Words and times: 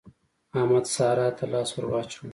احمد 0.59 0.85
سارا 0.95 1.27
ته 1.37 1.45
لاس 1.51 1.69
ور 1.73 1.85
واچاوو. 1.91 2.29